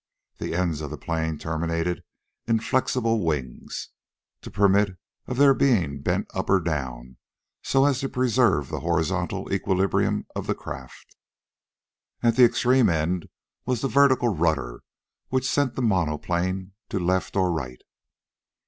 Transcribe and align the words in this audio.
The 0.39 0.55
ends 0.55 0.81
of 0.81 0.89
the 0.89 0.97
plane 0.97 1.37
terminated 1.37 2.03
in 2.47 2.59
flexible 2.59 3.23
wings, 3.23 3.89
to 4.41 4.49
permit 4.49 4.97
of 5.27 5.37
their 5.37 5.53
being 5.53 6.01
bent 6.01 6.25
up 6.33 6.49
or 6.49 6.59
down, 6.59 7.17
so 7.61 7.85
as 7.85 7.99
to 7.99 8.09
preserve 8.09 8.69
the 8.69 8.79
horizontal 8.79 9.53
equilibrium 9.53 10.25
of 10.35 10.47
the 10.47 10.55
craft. 10.55 11.15
At 12.23 12.35
the 12.35 12.45
extreme 12.45 12.89
end 12.89 13.27
was 13.67 13.81
the 13.81 13.87
vertical 13.87 14.29
rudder, 14.29 14.81
which 15.29 15.47
sent 15.47 15.75
the 15.75 15.83
monoplane 15.83 16.71
to 16.89 16.97
left 16.97 17.35
or 17.35 17.51
right. 17.51 17.83